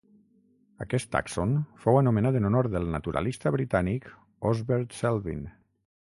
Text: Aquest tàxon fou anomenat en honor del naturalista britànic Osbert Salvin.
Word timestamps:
Aquest 0.85 1.09
tàxon 1.15 1.51
fou 1.83 1.99
anomenat 1.99 2.39
en 2.39 2.49
honor 2.49 2.71
del 2.77 2.89
naturalista 2.95 3.53
britànic 3.59 4.09
Osbert 4.53 4.99
Salvin. 5.05 5.47